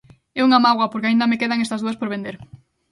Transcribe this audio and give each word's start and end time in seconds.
É 0.39 0.41
unha 0.47 0.63
mágoa 0.65 0.91
porque 0.91 1.07
aínda 1.09 1.29
me 1.29 1.39
quedan 1.41 1.63
estas 1.65 1.81
dúas 1.83 1.99
por 1.99 2.11
vender. 2.15 2.35